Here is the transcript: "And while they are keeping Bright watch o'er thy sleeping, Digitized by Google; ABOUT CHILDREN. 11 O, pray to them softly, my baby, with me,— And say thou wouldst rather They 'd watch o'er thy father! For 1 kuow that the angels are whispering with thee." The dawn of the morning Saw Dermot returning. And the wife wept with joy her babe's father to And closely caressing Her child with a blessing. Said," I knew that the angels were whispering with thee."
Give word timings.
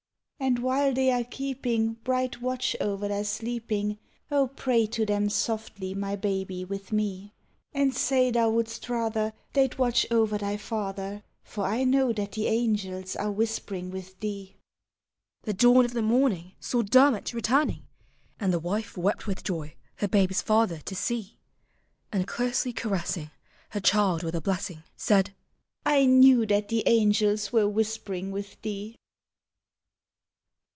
"And 0.51 0.57
while 0.57 0.91
they 0.91 1.11
are 1.11 1.23
keeping 1.23 1.93
Bright 2.03 2.41
watch 2.41 2.75
o'er 2.81 3.07
thy 3.07 3.21
sleeping, 3.21 3.99
Digitized 3.99 3.99
by 3.99 3.99
Google; 3.99 4.03
ABOUT 4.09 4.25
CHILDREN. 4.25 4.37
11 4.39 4.43
O, 4.43 4.57
pray 4.59 4.85
to 4.87 5.05
them 5.05 5.29
softly, 5.29 5.93
my 5.93 6.15
baby, 6.15 6.65
with 6.65 6.91
me,— 6.91 7.33
And 7.73 7.95
say 7.95 8.31
thou 8.31 8.49
wouldst 8.49 8.89
rather 8.89 9.33
They 9.53 9.67
'd 9.67 9.77
watch 9.77 10.07
o'er 10.09 10.39
thy 10.39 10.57
father! 10.57 11.21
For 11.43 11.61
1 11.65 11.91
kuow 11.91 12.15
that 12.15 12.31
the 12.31 12.47
angels 12.47 13.15
are 13.15 13.31
whispering 13.31 13.91
with 13.91 14.19
thee." 14.19 14.57
The 15.43 15.53
dawn 15.53 15.85
of 15.85 15.93
the 15.93 16.01
morning 16.01 16.53
Saw 16.59 16.81
Dermot 16.81 17.35
returning. 17.35 17.83
And 18.39 18.51
the 18.51 18.57
wife 18.59 18.97
wept 18.97 19.27
with 19.27 19.43
joy 19.43 19.75
her 19.97 20.07
babe's 20.07 20.41
father 20.41 20.79
to 20.79 21.27
And 22.11 22.25
closely 22.27 22.73
caressing 22.73 23.29
Her 23.69 23.79
child 23.79 24.23
with 24.23 24.33
a 24.33 24.41
blessing. 24.41 24.81
Said," 24.97 25.35
I 25.85 26.07
knew 26.07 26.47
that 26.47 26.69
the 26.69 26.81
angels 26.87 27.53
were 27.53 27.69
whispering 27.69 28.31
with 28.31 28.59
thee." 28.63 28.95